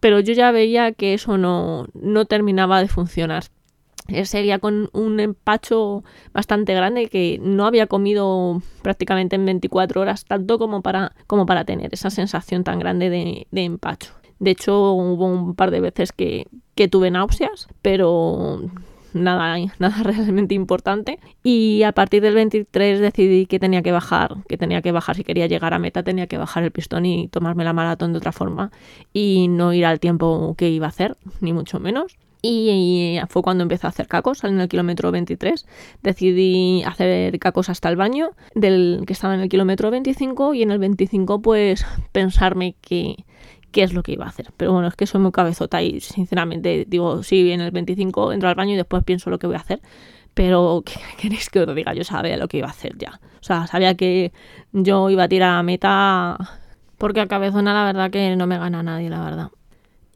pero 0.00 0.20
yo 0.20 0.32
ya 0.32 0.50
veía 0.52 0.92
que 0.92 1.14
eso 1.14 1.38
no, 1.38 1.86
no 1.94 2.24
terminaba 2.26 2.80
de 2.80 2.88
funcionar. 2.88 3.44
sería 4.24 4.58
con 4.58 4.90
un 4.92 5.20
empacho 5.20 6.04
bastante 6.32 6.74
grande 6.74 7.08
que 7.08 7.38
no 7.42 7.66
había 7.66 7.86
comido 7.86 8.62
prácticamente 8.82 9.36
en 9.36 9.44
24 9.44 10.00
horas, 10.00 10.24
tanto 10.24 10.58
como 10.58 10.82
para, 10.82 11.12
como 11.26 11.46
para 11.46 11.64
tener 11.64 11.92
esa 11.92 12.10
sensación 12.10 12.64
tan 12.64 12.78
grande 12.78 13.10
de, 13.10 13.46
de 13.50 13.64
empacho. 13.64 14.12
De 14.38 14.52
hecho, 14.52 14.92
hubo 14.92 15.26
un 15.26 15.54
par 15.56 15.70
de 15.72 15.80
veces 15.80 16.12
que, 16.12 16.46
que 16.78 16.86
tuve 16.86 17.10
náuseas, 17.10 17.66
pero 17.82 18.60
nada, 19.12 19.56
nada 19.80 20.02
realmente 20.04 20.54
importante. 20.54 21.18
Y 21.42 21.82
a 21.82 21.90
partir 21.90 22.22
del 22.22 22.34
23 22.34 23.00
decidí 23.00 23.46
que 23.46 23.58
tenía 23.58 23.82
que 23.82 23.90
bajar, 23.90 24.36
que 24.48 24.56
tenía 24.56 24.80
que 24.80 24.92
bajar 24.92 25.16
si 25.16 25.24
quería 25.24 25.48
llegar 25.48 25.74
a 25.74 25.80
meta, 25.80 26.04
tenía 26.04 26.28
que 26.28 26.38
bajar 26.38 26.62
el 26.62 26.70
pistón 26.70 27.04
y 27.04 27.26
tomarme 27.26 27.64
la 27.64 27.72
maratón 27.72 28.12
de 28.12 28.18
otra 28.18 28.30
forma 28.30 28.70
y 29.12 29.48
no 29.48 29.72
ir 29.72 29.86
al 29.86 29.98
tiempo 29.98 30.54
que 30.56 30.70
iba 30.70 30.86
a 30.86 30.90
hacer, 30.90 31.16
ni 31.40 31.52
mucho 31.52 31.80
menos. 31.80 32.16
Y 32.42 33.18
fue 33.28 33.42
cuando 33.42 33.62
empecé 33.62 33.88
a 33.88 33.90
hacer 33.90 34.06
cacos, 34.06 34.44
en 34.44 34.60
el 34.60 34.68
kilómetro 34.68 35.10
23. 35.10 35.66
Decidí 36.04 36.84
hacer 36.84 37.36
cacos 37.40 37.70
hasta 37.70 37.88
el 37.88 37.96
baño, 37.96 38.30
del 38.54 39.02
que 39.04 39.14
estaba 39.14 39.34
en 39.34 39.40
el 39.40 39.48
kilómetro 39.48 39.90
25, 39.90 40.54
y 40.54 40.62
en 40.62 40.70
el 40.70 40.78
25 40.78 41.42
pues 41.42 41.84
pensarme 42.12 42.76
que, 42.80 43.24
qué 43.72 43.82
es 43.82 43.92
lo 43.92 44.02
que 44.02 44.12
iba 44.12 44.24
a 44.24 44.28
hacer. 44.28 44.52
Pero 44.56 44.72
bueno, 44.72 44.88
es 44.88 44.96
que 44.96 45.06
soy 45.06 45.20
muy 45.20 45.32
cabezota 45.32 45.82
y 45.82 46.00
sinceramente 46.00 46.86
digo, 46.88 47.22
sí, 47.22 47.50
en 47.52 47.60
el 47.60 47.70
25 47.70 48.32
entro 48.32 48.48
al 48.48 48.54
baño 48.54 48.74
y 48.74 48.76
después 48.76 49.04
pienso 49.04 49.30
lo 49.30 49.38
que 49.38 49.46
voy 49.46 49.56
a 49.56 49.60
hacer. 49.60 49.80
Pero, 50.34 50.82
¿qué 50.86 51.00
queréis 51.20 51.50
que 51.50 51.60
os 51.60 51.74
diga? 51.74 51.94
Yo 51.94 52.04
sabía 52.04 52.36
lo 52.36 52.48
que 52.48 52.58
iba 52.58 52.68
a 52.68 52.70
hacer 52.70 52.96
ya. 52.98 53.20
O 53.40 53.42
sea, 53.42 53.66
sabía 53.66 53.94
que 53.96 54.32
yo 54.72 55.10
iba 55.10 55.24
a 55.24 55.28
tirar 55.28 55.58
a 55.58 55.62
meta 55.62 56.38
porque 56.98 57.20
a 57.20 57.28
cabezona 57.28 57.74
la 57.74 57.84
verdad 57.84 58.10
que 58.10 58.36
no 58.36 58.46
me 58.46 58.58
gana 58.58 58.82
nadie, 58.82 59.08
la 59.10 59.24
verdad. 59.24 59.50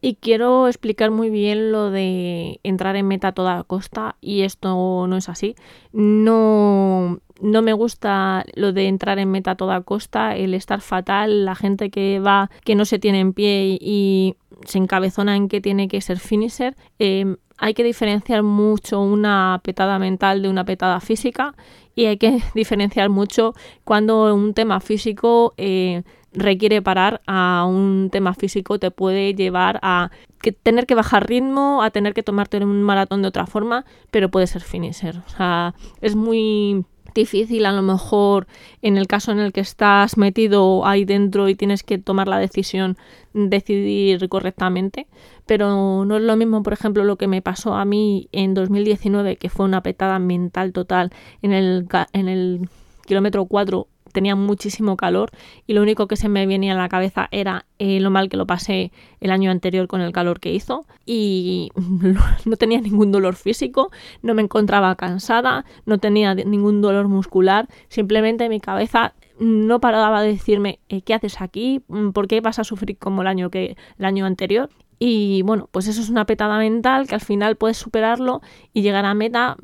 Y 0.05 0.17
quiero 0.17 0.67
explicar 0.67 1.13
muy 1.13 1.31
bien 1.31 1.71
lo 1.71 1.93
de 1.93 2.59
entrar 2.65 2.97
en 2.97 3.07
meta 3.07 3.29
a 3.29 3.33
toda 3.33 3.63
costa 3.63 4.17
y 4.21 4.43
esto 4.43 5.07
no 5.07 5.17
es 5.17 5.29
así. 5.29 5.55
No, 5.93 7.21
no 7.41 7.63
me 7.63 7.73
gusta 7.73 8.45
lo 8.55 8.73
de 8.73 8.89
entrar 8.89 9.21
en 9.21 9.31
meta 9.31 9.53
a 9.53 9.57
toda 9.57 9.81
costa, 9.83 10.35
el 10.35 10.55
estar 10.55 10.81
fatal, 10.81 11.45
la 11.45 11.55
gente 11.55 11.89
que 11.91 12.19
va, 12.19 12.51
que 12.65 12.75
no 12.75 12.85
se 12.85 12.99
tiene 12.99 13.21
en 13.21 13.33
pie 13.33 13.79
y 13.81 14.35
se 14.65 14.79
encabezona 14.79 15.37
en 15.37 15.49
que 15.49 15.61
tiene 15.61 15.87
que 15.87 16.01
ser 16.01 16.19
finisher. 16.19 16.77
Em, 16.99 17.37
hay 17.57 17.75
que 17.75 17.85
diferenciar 17.85 18.43
mucho 18.43 19.01
una 19.01 19.61
petada 19.63 20.01
mental 20.01 20.43
de 20.43 20.49
una 20.49 20.65
petada 20.65 20.99
física 20.99 21.55
y 21.95 22.07
hay 22.07 22.17
que 22.17 22.41
diferenciar 22.57 23.09
mucho 23.09 23.55
cuando 23.85 24.35
un 24.35 24.53
tema 24.53 24.81
físico 24.81 25.55
eh, 25.59 26.03
requiere 26.35 26.83
parar 26.83 27.21
a 27.27 27.67
un 27.69 28.09
tema 28.11 28.35
físico 28.35 28.79
te 28.79 28.91
puede 28.91 29.35
llevar 29.35 29.79
a 29.83 30.11
que 30.41 30.53
tener 30.53 30.87
que 30.87 30.95
bajar 30.95 31.29
ritmo, 31.29 31.83
a 31.83 31.91
tener 31.91 32.15
que 32.15 32.23
tomarte 32.23 32.59
un 32.59 32.83
maratón 32.83 33.23
de 33.23 33.29
otra 33.29 33.47
forma, 33.47 33.85
pero 34.11 34.31
puede 34.31 34.47
ser 34.47 34.63
finisher. 34.63 35.23
O 35.27 35.29
sea, 35.29 35.75
es 36.01 36.17
muy 36.17 36.85
difícil 37.15 37.67
a 37.67 37.73
lo 37.73 37.83
mejor 37.83 38.47
en 38.81 38.97
el 38.97 39.07
caso 39.07 39.33
en 39.33 39.39
el 39.39 39.53
que 39.53 39.61
estás 39.61 40.17
metido 40.17 40.87
ahí 40.87 41.05
dentro 41.05 41.49
y 41.49 41.55
tienes 41.55 41.83
que 41.83 41.99
tomar 41.99 42.29
la 42.29 42.39
decisión, 42.39 42.97
decidir 43.35 44.29
correctamente, 44.29 45.07
pero 45.47 46.05
no 46.05 46.17
es 46.17 46.23
lo 46.23 46.37
mismo, 46.37 46.63
por 46.63 46.73
ejemplo, 46.73 47.05
lo 47.05 47.17
que 47.17 47.29
me 47.29 47.43
pasó 47.43 47.75
a 47.75 47.85
mí 47.85 48.29
en 48.33 48.55
2019, 48.55 49.37
que 49.37 49.51
fue 49.51 49.67
una 49.67 49.83
petada 49.83 50.19
mental 50.19 50.73
total 50.73 51.13
en 51.43 51.53
el, 51.53 51.87
en 52.13 52.29
el 52.29 52.69
kilómetro 53.07 53.45
4 53.47 53.87
tenía 54.13 54.37
muchísimo 54.37 54.97
calor 54.97 55.31
y 55.67 55.73
lo 55.73 55.83
único 55.83 56.07
que 56.07 56.17
se 56.17 56.29
me 56.29 56.47
venía 56.47 56.75
a 56.75 56.77
la 56.77 56.89
cabeza 56.89 57.29
era 57.31 57.65
eh, 57.79 57.99
lo 57.99 58.11
mal 58.11 58.29
que 58.29 58.37
lo 58.37 58.47
pasé 58.47 58.93
el 59.21 59.31
año 59.31 59.51
anterior 59.51 59.89
con 59.89 60.01
el 60.01 60.13
calor 60.13 60.39
que 60.39 60.53
hizo 60.53 60.87
y 61.05 61.71
no 62.45 62.57
tenía 62.57 62.81
ningún 62.81 63.11
dolor 63.11 63.35
físico, 63.35 63.91
no 64.23 64.35
me 64.35 64.43
encontraba 64.43 64.95
cansada, 64.97 65.65
no 65.87 65.99
tenía 65.99 66.35
ningún 66.35 66.81
dolor 66.81 67.09
muscular, 67.09 67.69
simplemente 67.89 68.49
mi 68.49 68.61
cabeza 68.61 69.15
no 69.39 69.81
paraba 69.81 70.23
de 70.23 70.29
decirme 70.29 70.79
eh, 70.89 71.03
¿qué 71.03 71.15
haces 71.15 71.41
aquí? 71.41 71.83
¿por 72.13 72.29
qué 72.29 72.41
vas 72.41 72.59
a 72.59 72.65
sufrir 72.65 72.99
como 72.99 73.23
el 73.23 73.29
año, 73.29 73.51
que, 73.51 73.77
el 73.99 74.05
año 74.05 74.27
anterior? 74.27 74.71
Y 74.99 75.43
bueno, 75.43 75.69
pues 75.73 75.89
eso 75.89 76.01
es 76.01 76.11
una 76.11 76.27
petada 76.27 76.59
mental 76.59 77.09
que 77.09 77.17
al 77.17 77.21
final 77.21 77.57
puedes 77.57 77.77
superarlo 77.77 78.41
y 78.73 78.83
llegar 78.83 79.05
a 79.05 79.15
meta 79.15 79.57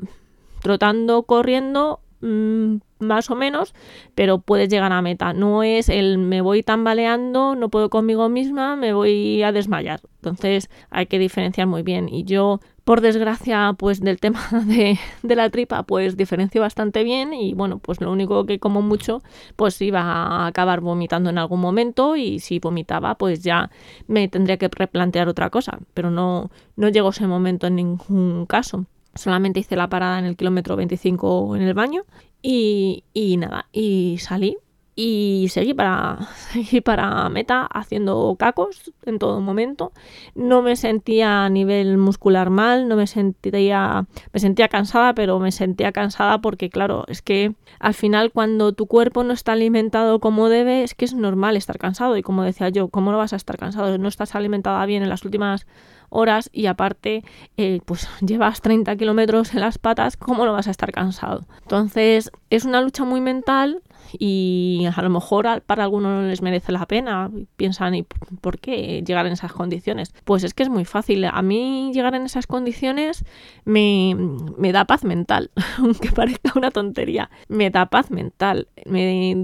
trotando, 0.63 1.23
corriendo 1.23 2.01
Mm, 2.21 2.79
más 2.99 3.31
o 3.31 3.37
menos, 3.37 3.75
pero 4.17 4.39
puedes 4.41 4.69
llegar 4.69 4.93
a 4.93 5.03
meta. 5.03 5.33
No 5.33 5.63
es 5.63 5.89
el 5.89 6.19
me 6.19 6.41
voy 6.41 6.63
tambaleando, 6.63 7.55
no 7.55 7.69
puedo 7.69 7.91
conmigo 7.91 8.29
misma, 8.29 8.75
me 8.75 8.93
voy 8.93 9.43
a 9.43 9.53
desmayar. 9.53 10.01
Entonces 10.17 10.69
hay 10.91 11.07
que 11.07 11.19
diferenciar 11.21 11.69
muy 11.69 11.83
bien. 11.83 12.09
Y 12.09 12.25
yo, 12.25 12.61
por 12.83 13.01
desgracia, 13.01 13.75
pues 13.79 14.01
del 14.01 14.19
tema 14.19 14.41
de, 14.67 14.99
de 15.23 15.37
la 15.37 15.49
tripa, 15.51 15.85
pues 15.85 16.17
diferencio 16.17 16.61
bastante 16.61 17.05
bien. 17.05 17.33
Y 17.33 17.55
bueno, 17.55 17.79
pues 17.79 18.01
lo 18.01 18.11
único 18.11 18.47
que 18.47 18.59
como 18.59 18.83
mucho, 18.83 19.23
pues 19.55 19.81
iba 19.81 20.01
a 20.03 20.47
acabar 20.49 20.81
vomitando 20.81 21.31
en 21.31 21.39
algún 21.39 21.61
momento. 21.61 22.17
Y 22.17 22.41
si 22.41 22.59
vomitaba, 22.59 23.15
pues 23.17 23.43
ya 23.45 23.71
me 24.09 24.27
tendría 24.29 24.57
que 24.57 24.69
replantear 24.69 25.29
otra 25.29 25.51
cosa. 25.51 25.79
Pero 25.95 26.11
no, 26.11 26.51
no 26.75 26.89
llegó 26.89 27.11
ese 27.11 27.29
momento 27.29 27.69
en 27.69 27.77
ningún 27.77 28.47
caso. 28.47 28.87
Solamente 29.19 29.61
hice 29.61 29.77
la 29.77 29.89
parada 29.89 30.19
en 30.19 30.25
el 30.25 30.37
kilómetro 30.37 30.77
25 30.77 31.57
en 31.57 31.63
el 31.63 31.75
baño 31.75 32.05
y, 32.43 33.05
y 33.13 33.37
nada, 33.37 33.67
y 33.73 34.19
salí 34.21 34.57
y 35.01 35.47
seguí 35.51 35.75
para, 35.75 36.19
seguí 36.53 36.81
para 36.81 37.29
meta 37.29 37.67
haciendo 37.67 38.35
cacos 38.37 38.93
en 39.05 39.21
todo 39.21 39.41
momento. 39.41 39.93
No 40.35 40.61
me 40.61 40.75
sentía 40.75 41.45
a 41.45 41.49
nivel 41.49 41.99
muscular 41.99 42.51
mal, 42.51 42.89
no 42.89 42.97
me 42.97 43.07
sentía, 43.07 44.07
me 44.33 44.41
sentía 44.41 44.67
cansada, 44.67 45.15
pero 45.15 45.39
me 45.39 45.53
sentía 45.53 45.93
cansada 45.93 46.41
porque 46.41 46.69
claro, 46.69 47.05
es 47.07 47.23
que 47.23 47.55
al 47.79 47.95
final 47.95 48.33
cuando 48.33 48.73
tu 48.73 48.87
cuerpo 48.87 49.23
no 49.23 49.35
está 49.35 49.53
alimentado 49.53 50.19
como 50.19 50.49
debe, 50.49 50.83
es 50.83 50.97
que 50.97 51.05
es 51.05 51.15
normal 51.15 51.57
estar 51.57 51.79
cansado 51.79 52.17
y 52.17 52.23
como 52.23 52.43
decía 52.43 52.69
yo, 52.69 52.89
¿cómo 52.89 53.13
no 53.13 53.19
vas 53.19 53.33
a 53.33 53.37
estar 53.37 53.57
cansado? 53.57 53.99
No 53.99 54.09
estás 54.09 54.35
alimentada 54.35 54.85
bien 54.85 55.05
en 55.05 55.11
las 55.11 55.25
últimas 55.25 55.65
horas 56.11 56.51
y 56.53 56.67
aparte 56.67 57.25
eh, 57.57 57.81
pues 57.85 58.09
llevas 58.21 58.61
30 58.61 58.97
kilómetros 58.97 59.55
en 59.55 59.61
las 59.61 59.79
patas, 59.79 60.17
¿cómo 60.17 60.45
no 60.45 60.53
vas 60.53 60.69
a 60.69 60.71
estar 60.71 60.93
cansado? 60.93 61.47
Entonces 61.63 62.31
es 62.51 62.65
una 62.65 62.81
lucha 62.81 63.05
muy 63.05 63.21
mental 63.21 63.83
y 64.19 64.87
a 64.95 65.03
lo 65.03 65.11
mejor 65.11 65.63
para 65.63 65.85
algunos 65.85 66.25
les 66.25 66.43
merece 66.43 66.73
la 66.73 66.87
pena, 66.87 67.31
piensan, 67.57 67.95
¿y 67.95 68.03
por 68.03 68.59
qué 68.59 69.03
llegar 69.07 69.27
en 69.27 69.33
esas 69.33 69.53
condiciones? 69.53 70.15
Pues 70.25 70.45
es 70.45 70.55
que 70.55 70.63
es 70.63 70.69
muy 70.69 70.85
fácil, 70.85 71.25
a 71.25 71.43
mí 71.43 71.91
llegar 71.93 72.15
en 72.15 72.23
esas 72.23 72.47
condiciones 72.47 73.25
me, 73.65 74.17
me 74.57 74.73
da 74.73 74.85
paz 74.85 75.05
mental, 75.05 75.51
aunque 75.79 76.11
parezca 76.11 76.53
una 76.57 76.71
tontería, 76.71 77.31
me 77.49 77.71
da 77.71 77.87
paz 77.87 78.11
mental, 78.11 78.69
me 78.87 79.37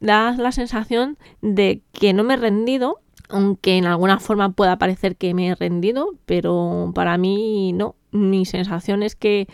da 0.00 0.32
la 0.32 0.52
sensación 0.52 1.18
de 1.42 1.82
que 1.92 2.12
no 2.12 2.24
me 2.24 2.34
he 2.34 2.38
rendido 2.38 3.00
aunque 3.28 3.76
en 3.76 3.86
alguna 3.86 4.20
forma 4.20 4.50
pueda 4.50 4.78
parecer 4.78 5.16
que 5.16 5.34
me 5.34 5.48
he 5.48 5.54
rendido, 5.54 6.14
pero 6.26 6.92
para 6.94 7.18
mí 7.18 7.72
no. 7.72 7.96
Mi 8.12 8.44
sensación 8.44 9.02
es 9.02 9.16
que 9.16 9.48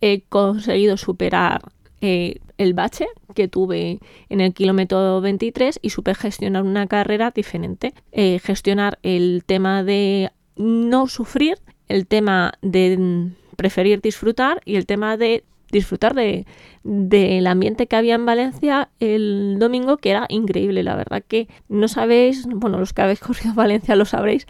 he 0.00 0.22
conseguido 0.22 0.96
superar 0.96 1.62
eh, 2.00 2.40
el 2.58 2.74
bache 2.74 3.06
que 3.34 3.48
tuve 3.48 3.98
en 4.28 4.40
el 4.40 4.54
kilómetro 4.54 5.20
23 5.20 5.80
y 5.82 5.90
supe 5.90 6.14
gestionar 6.14 6.62
una 6.62 6.86
carrera 6.86 7.30
diferente. 7.30 7.94
Eh, 8.12 8.38
gestionar 8.42 8.98
el 9.02 9.42
tema 9.44 9.82
de 9.82 10.30
no 10.56 11.06
sufrir, 11.08 11.58
el 11.88 12.06
tema 12.06 12.54
de 12.62 13.30
preferir 13.56 14.00
disfrutar 14.00 14.60
y 14.64 14.76
el 14.76 14.86
tema 14.86 15.16
de 15.16 15.44
disfrutar 15.74 16.14
de, 16.14 16.46
del 16.84 17.46
ambiente 17.46 17.86
que 17.86 17.96
había 17.96 18.14
en 18.14 18.24
Valencia 18.24 18.90
el 19.00 19.56
domingo, 19.58 19.96
que 19.96 20.10
era 20.10 20.26
increíble, 20.28 20.82
la 20.82 20.94
verdad 20.94 21.22
que 21.26 21.48
no 21.68 21.88
sabéis, 21.88 22.46
bueno, 22.46 22.78
los 22.78 22.92
que 22.92 23.02
habéis 23.02 23.20
corrido 23.20 23.54
Valencia 23.54 23.96
lo 23.96 24.04
sabréis, 24.04 24.46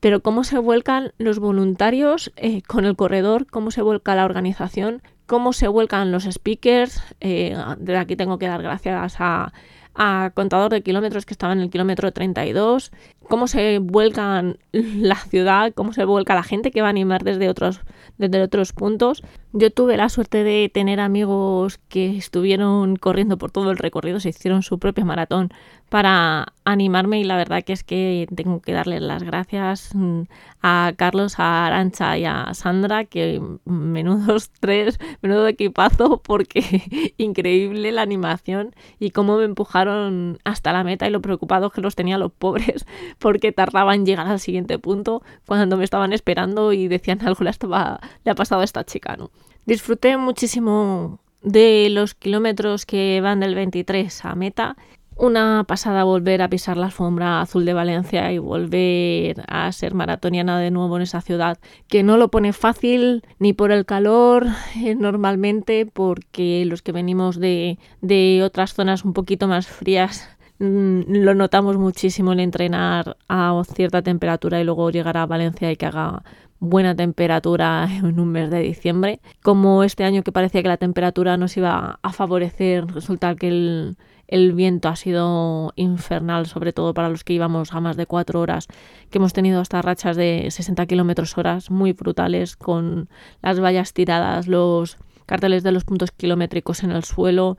pero 0.00 0.20
cómo 0.20 0.44
se 0.44 0.58
vuelcan 0.58 1.12
los 1.18 1.40
voluntarios 1.40 2.32
eh, 2.36 2.62
con 2.62 2.84
el 2.84 2.96
corredor, 2.96 3.46
cómo 3.46 3.70
se 3.70 3.82
vuelca 3.82 4.14
la 4.14 4.24
organización, 4.24 5.02
cómo 5.28 5.52
se 5.52 5.68
vuelcan 5.68 6.10
los 6.10 6.24
speakers. 6.24 7.00
Eh, 7.20 7.54
de 7.78 7.96
aquí 7.96 8.16
tengo 8.16 8.38
que 8.38 8.48
dar 8.48 8.62
gracias 8.62 9.16
a, 9.20 9.52
a 9.94 10.32
contador 10.34 10.72
de 10.72 10.82
kilómetros 10.82 11.26
que 11.26 11.34
estaba 11.34 11.52
en 11.52 11.60
el 11.60 11.70
kilómetro 11.70 12.10
32, 12.10 12.90
cómo 13.28 13.46
se 13.46 13.78
vuelcan 13.78 14.58
la 14.72 15.16
ciudad, 15.16 15.72
cómo 15.74 15.92
se 15.92 16.04
vuelca 16.04 16.34
la 16.34 16.42
gente 16.42 16.70
que 16.70 16.80
va 16.80 16.88
a 16.88 16.90
animar 16.90 17.24
desde 17.24 17.48
otros, 17.48 17.80
desde 18.16 18.42
otros 18.42 18.72
puntos. 18.72 19.22
Yo 19.52 19.70
tuve 19.70 19.96
la 19.96 20.08
suerte 20.08 20.44
de 20.44 20.70
tener 20.72 21.00
amigos 21.00 21.78
que 21.88 22.16
estuvieron 22.16 22.96
corriendo 22.96 23.38
por 23.38 23.50
todo 23.50 23.70
el 23.70 23.78
recorrido, 23.78 24.20
se 24.20 24.30
hicieron 24.30 24.62
su 24.62 24.78
propia 24.78 25.04
maratón 25.04 25.52
para 25.88 26.52
animarme 26.64 27.18
y 27.18 27.24
la 27.24 27.36
verdad 27.36 27.64
que 27.64 27.72
es 27.72 27.82
que 27.82 28.26
tengo 28.34 28.60
que 28.60 28.72
darles 28.72 29.00
las 29.00 29.22
gracias 29.22 29.94
mm, 29.94 30.22
a 30.60 30.92
Carlos, 30.96 31.38
a 31.38 31.66
Arancha 31.66 32.18
y 32.18 32.26
a 32.26 32.52
Sandra, 32.52 33.06
que 33.06 33.40
menudos 33.64 34.50
tres, 34.60 34.98
menudo 35.22 35.48
equipazo, 35.48 36.20
porque 36.22 37.14
increíble 37.16 37.90
la 37.92 38.02
animación 38.02 38.74
y 38.98 39.10
cómo 39.10 39.38
me 39.38 39.44
empujaron 39.44 40.38
hasta 40.44 40.72
la 40.72 40.84
meta 40.84 41.06
y 41.06 41.10
lo 41.10 41.22
preocupados 41.22 41.72
que 41.72 41.80
los 41.80 41.94
tenía 41.94 42.18
los 42.18 42.32
pobres 42.32 42.86
porque 43.18 43.52
tardaba 43.52 43.94
en 43.94 44.06
llegar 44.06 44.26
al 44.26 44.40
siguiente 44.40 44.78
punto 44.78 45.22
cuando 45.46 45.76
me 45.76 45.84
estaban 45.84 46.12
esperando 46.12 46.72
y 46.72 46.88
decían 46.88 47.20
algo 47.26 47.44
le, 47.44 47.50
estaba, 47.50 48.00
le 48.24 48.30
ha 48.30 48.34
pasado 48.34 48.60
a 48.60 48.64
esta 48.64 48.84
chica, 48.84 49.16
¿no? 49.16 49.30
Disfruté 49.66 50.16
muchísimo 50.16 51.20
de 51.42 51.88
los 51.90 52.14
kilómetros 52.14 52.86
que 52.86 53.20
van 53.20 53.40
del 53.40 53.54
23 53.54 54.24
a 54.24 54.34
meta 54.34 54.76
una 55.18 55.64
pasada 55.66 56.04
volver 56.04 56.42
a 56.42 56.48
pisar 56.48 56.76
la 56.76 56.86
alfombra 56.86 57.40
azul 57.40 57.64
de 57.64 57.74
Valencia 57.74 58.32
y 58.32 58.38
volver 58.38 59.42
a 59.48 59.70
ser 59.72 59.92
maratoniana 59.92 60.58
de 60.60 60.70
nuevo 60.70 60.96
en 60.96 61.02
esa 61.02 61.20
ciudad, 61.20 61.58
que 61.88 62.04
no 62.04 62.16
lo 62.16 62.30
pone 62.30 62.52
fácil 62.52 63.24
ni 63.38 63.52
por 63.52 63.72
el 63.72 63.84
calor 63.84 64.46
eh, 64.76 64.94
normalmente, 64.94 65.86
porque 65.86 66.64
los 66.66 66.82
que 66.82 66.92
venimos 66.92 67.38
de, 67.40 67.78
de 68.00 68.42
otras 68.44 68.74
zonas 68.74 69.04
un 69.04 69.12
poquito 69.12 69.48
más 69.48 69.66
frías 69.66 70.37
lo 70.58 71.34
notamos 71.34 71.76
muchísimo 71.76 72.32
en 72.32 72.40
entrenar 72.40 73.16
a 73.28 73.62
cierta 73.74 74.02
temperatura 74.02 74.60
y 74.60 74.64
luego 74.64 74.90
llegar 74.90 75.16
a 75.16 75.26
Valencia 75.26 75.70
y 75.70 75.76
que 75.76 75.86
haga 75.86 76.22
buena 76.60 76.96
temperatura 76.96 77.88
en 77.90 78.18
un 78.18 78.28
mes 78.28 78.50
de 78.50 78.60
diciembre. 78.60 79.20
Como 79.42 79.84
este 79.84 80.04
año 80.04 80.22
que 80.22 80.32
parecía 80.32 80.62
que 80.62 80.68
la 80.68 80.76
temperatura 80.76 81.36
nos 81.36 81.56
iba 81.56 81.98
a 82.02 82.12
favorecer, 82.12 82.86
resulta 82.86 83.36
que 83.36 83.48
el, 83.48 83.96
el 84.28 84.52
viento 84.52 84.88
ha 84.88 84.96
sido 84.96 85.72
infernal, 85.74 86.46
sobre 86.46 86.72
todo 86.72 86.92
para 86.92 87.08
los 87.08 87.24
que 87.24 87.32
íbamos 87.32 87.72
a 87.72 87.80
más 87.80 87.96
de 87.96 88.06
cuatro 88.06 88.40
horas, 88.40 88.68
que 89.10 89.18
hemos 89.18 89.32
tenido 89.32 89.60
hasta 89.60 89.80
rachas 89.80 90.16
de 90.16 90.48
60 90.50 90.86
kilómetros 90.86 91.36
horas 91.38 91.70
muy 91.70 91.94
brutales, 91.94 92.56
con 92.56 93.08
las 93.42 93.58
vallas 93.58 93.94
tiradas, 93.94 94.46
los 94.46 94.98
carteles 95.28 95.62
de 95.62 95.72
los 95.72 95.84
puntos 95.84 96.10
kilométricos 96.10 96.82
en 96.82 96.90
el 96.90 97.04
suelo, 97.04 97.58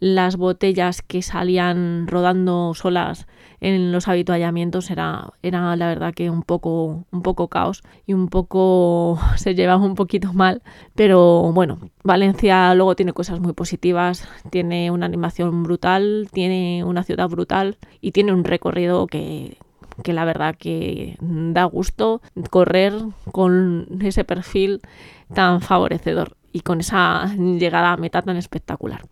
las 0.00 0.36
botellas 0.36 1.02
que 1.02 1.20
salían 1.20 2.06
rodando 2.08 2.72
solas 2.72 3.26
en 3.60 3.92
los 3.92 4.08
habituallamientos 4.08 4.90
era, 4.90 5.34
era 5.42 5.76
la 5.76 5.88
verdad 5.88 6.14
que 6.14 6.30
un 6.30 6.42
poco, 6.42 7.04
un 7.12 7.22
poco 7.22 7.48
caos 7.48 7.82
y 8.06 8.14
un 8.14 8.28
poco 8.28 9.20
se 9.36 9.54
llevaba 9.54 9.84
un 9.84 9.96
poquito 9.96 10.32
mal, 10.32 10.62
pero 10.94 11.52
bueno, 11.52 11.78
Valencia 12.02 12.74
luego 12.74 12.96
tiene 12.96 13.12
cosas 13.12 13.38
muy 13.38 13.52
positivas, 13.52 14.26
tiene 14.48 14.90
una 14.90 15.04
animación 15.04 15.62
brutal, 15.62 16.30
tiene 16.32 16.84
una 16.84 17.02
ciudad 17.02 17.28
brutal 17.28 17.76
y 18.00 18.12
tiene 18.12 18.32
un 18.32 18.44
recorrido 18.44 19.06
que, 19.06 19.58
que 20.02 20.14
la 20.14 20.24
verdad 20.24 20.56
que 20.58 21.18
da 21.20 21.64
gusto 21.64 22.22
correr 22.48 22.94
con 23.30 23.88
ese 24.00 24.24
perfil 24.24 24.80
tan 25.34 25.60
favorecedor 25.60 26.39
y 26.52 26.60
con 26.60 26.80
esa 26.80 27.34
llegada 27.36 27.92
a 27.92 27.96
meta 27.96 28.22
tan 28.22 28.36
espectacular. 28.36 29.02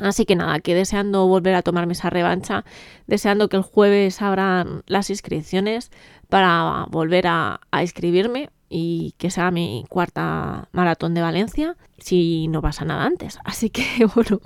Así 0.00 0.24
que 0.24 0.34
nada, 0.34 0.60
que 0.60 0.74
deseando 0.74 1.26
volver 1.26 1.54
a 1.54 1.62
tomarme 1.62 1.92
esa 1.92 2.10
revancha, 2.10 2.64
deseando 3.06 3.48
que 3.48 3.56
el 3.56 3.62
jueves 3.62 4.22
abran 4.22 4.82
las 4.86 5.10
inscripciones 5.10 5.90
para 6.28 6.86
volver 6.88 7.26
a, 7.26 7.60
inscribirme 7.80 8.50
y 8.68 9.14
que 9.18 9.30
sea 9.30 9.50
mi 9.50 9.84
cuarta 9.88 10.68
maratón 10.72 11.12
de 11.14 11.20
Valencia, 11.20 11.76
si 11.98 12.48
no 12.48 12.62
pasa 12.62 12.84
nada 12.84 13.04
antes. 13.04 13.38
Así 13.44 13.68
que 13.70 13.84
bueno, 14.14 14.40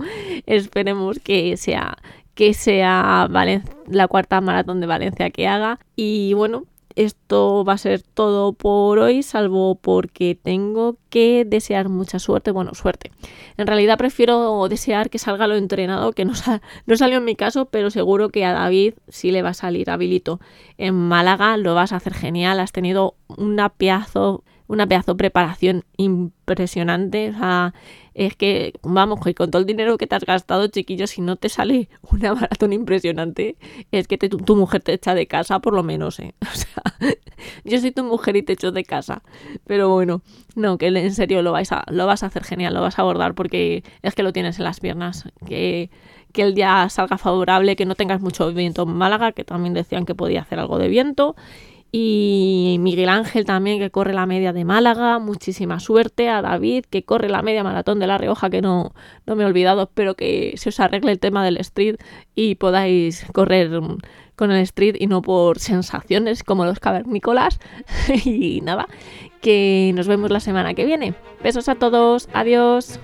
esperemos 0.46 1.18
que 1.20 1.56
sea 1.56 1.96
que 2.34 2.52
sea 2.52 3.28
la 3.86 4.08
cuarta 4.08 4.40
maratón 4.40 4.80
de 4.80 4.86
Valencia 4.86 5.30
que 5.30 5.46
haga 5.46 5.78
y 5.94 6.32
bueno, 6.32 6.64
esto 6.96 7.64
va 7.64 7.74
a 7.74 7.78
ser 7.78 8.02
todo 8.02 8.52
por 8.52 8.98
hoy, 8.98 9.22
salvo 9.22 9.74
porque 9.74 10.38
tengo 10.40 10.96
que 11.10 11.44
desear 11.44 11.88
mucha 11.88 12.18
suerte. 12.18 12.50
Bueno, 12.50 12.74
suerte. 12.74 13.10
En 13.56 13.66
realidad 13.66 13.98
prefiero 13.98 14.68
desear 14.68 15.10
que 15.10 15.18
salga 15.18 15.46
lo 15.46 15.56
entrenado, 15.56 16.12
que 16.12 16.24
no, 16.24 16.32
no 16.86 16.96
salió 16.96 17.18
en 17.18 17.24
mi 17.24 17.36
caso, 17.36 17.66
pero 17.66 17.90
seguro 17.90 18.28
que 18.28 18.44
a 18.44 18.52
David 18.52 18.94
sí 19.08 19.30
le 19.30 19.42
va 19.42 19.50
a 19.50 19.54
salir 19.54 19.90
habilito. 19.90 20.40
En 20.78 20.94
Málaga 20.94 21.56
lo 21.56 21.74
vas 21.74 21.92
a 21.92 21.96
hacer 21.96 22.14
genial, 22.14 22.60
has 22.60 22.72
tenido 22.72 23.16
una 23.28 23.68
pedazo 23.68 24.44
una 24.66 24.86
pedazo 24.86 25.16
preparación 25.16 25.84
impresionante. 25.96 27.30
O 27.30 27.38
sea, 27.38 27.74
es 28.14 28.36
que, 28.36 28.74
vamos, 28.82 29.20
con 29.20 29.50
todo 29.50 29.60
el 29.60 29.66
dinero 29.66 29.98
que 29.98 30.06
te 30.06 30.14
has 30.14 30.24
gastado, 30.24 30.68
chiquillo, 30.68 31.06
si 31.06 31.20
no 31.20 31.36
te 31.36 31.48
sale 31.48 31.88
una 32.10 32.34
maratón 32.34 32.72
impresionante, 32.72 33.56
es 33.92 34.08
que 34.08 34.18
tu, 34.18 34.56
mujer 34.56 34.82
te 34.82 34.92
echa 34.92 35.14
de 35.14 35.26
casa, 35.26 35.60
por 35.60 35.74
lo 35.74 35.82
menos, 35.82 36.20
¿eh? 36.20 36.34
O 36.42 36.56
sea, 36.56 36.82
yo 37.64 37.78
soy 37.78 37.90
tu 37.90 38.04
mujer 38.04 38.36
y 38.36 38.42
te 38.42 38.54
echo 38.54 38.72
de 38.72 38.84
casa. 38.84 39.22
Pero 39.66 39.90
bueno, 39.90 40.22
no, 40.54 40.78
que 40.78 40.86
en 40.86 41.14
serio 41.14 41.42
lo, 41.42 41.52
vais 41.52 41.72
a, 41.72 41.84
lo 41.90 42.06
vas 42.06 42.22
a 42.22 42.26
hacer 42.26 42.44
genial, 42.44 42.72
lo 42.72 42.80
vas 42.80 42.98
a 42.98 43.02
abordar 43.02 43.34
porque 43.34 43.82
es 44.02 44.14
que 44.14 44.22
lo 44.22 44.32
tienes 44.32 44.58
en 44.58 44.64
las 44.64 44.80
piernas. 44.80 45.24
Que, 45.46 45.90
que 46.32 46.42
el 46.42 46.54
día 46.54 46.88
salga 46.88 47.18
favorable, 47.18 47.76
que 47.76 47.86
no 47.86 47.94
tengas 47.94 48.20
mucho 48.20 48.52
viento 48.52 48.84
en 48.84 48.94
Málaga, 48.94 49.32
que 49.32 49.44
también 49.44 49.74
decían 49.74 50.06
que 50.06 50.14
podía 50.14 50.42
hacer 50.42 50.58
algo 50.58 50.78
de 50.78 50.88
viento 50.88 51.36
y 51.96 52.78
Miguel 52.80 53.08
Ángel 53.08 53.44
también 53.44 53.78
que 53.78 53.92
corre 53.92 54.14
la 54.14 54.26
media 54.26 54.52
de 54.52 54.64
Málaga, 54.64 55.20
muchísima 55.20 55.78
suerte 55.78 56.28
a 56.28 56.42
David 56.42 56.86
que 56.90 57.04
corre 57.04 57.28
la 57.28 57.40
media 57.40 57.62
maratón 57.62 58.00
de 58.00 58.08
La 58.08 58.18
Rioja 58.18 58.50
que 58.50 58.60
no, 58.60 58.92
no 59.26 59.36
me 59.36 59.44
he 59.44 59.46
olvidado, 59.46 59.84
espero 59.84 60.16
que 60.16 60.54
se 60.56 60.70
os 60.70 60.80
arregle 60.80 61.12
el 61.12 61.20
tema 61.20 61.44
del 61.44 61.56
street 61.58 61.98
y 62.34 62.56
podáis 62.56 63.24
correr 63.32 63.70
con 64.34 64.50
el 64.50 64.60
street 64.62 64.96
y 64.98 65.06
no 65.06 65.22
por 65.22 65.60
sensaciones 65.60 66.42
como 66.42 66.64
los 66.64 66.80
cavernícolas 66.80 67.60
y 68.24 68.60
nada, 68.62 68.88
que 69.40 69.92
nos 69.94 70.08
vemos 70.08 70.32
la 70.32 70.40
semana 70.40 70.74
que 70.74 70.84
viene. 70.84 71.14
Besos 71.44 71.68
a 71.68 71.76
todos, 71.76 72.28
adiós. 72.32 72.98